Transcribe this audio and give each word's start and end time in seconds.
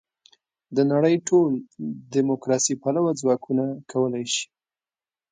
د 0.75 0.77
نړۍ 0.91 1.15
ټول 1.27 1.49
دیموکراسي 2.15 2.73
پلوه 2.81 3.11
ځواکونه 3.21 3.63
کولای 3.91 4.25
شي. 4.33 4.45